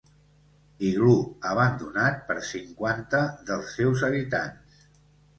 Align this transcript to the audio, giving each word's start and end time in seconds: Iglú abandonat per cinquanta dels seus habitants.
Iglú 0.91 1.17
abandonat 1.49 2.17
per 2.29 2.37
cinquanta 2.51 3.19
dels 3.51 3.69
seus 3.75 4.01
habitants. 4.09 4.89